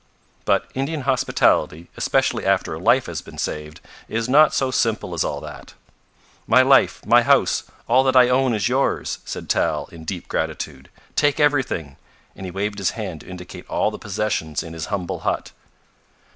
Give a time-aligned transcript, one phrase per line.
[0.45, 5.23] But Indian hospitality, especially after a life has been saved, is not so simple as
[5.23, 5.75] all that.
[6.47, 10.89] "My life my house all that I own is yours," said Tal in deep gratitude.
[11.15, 11.97] "Take everything,"
[12.35, 15.51] and he waved his hand to indicate all the possessions in his humble hut.